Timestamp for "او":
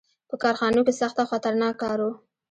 1.21-1.27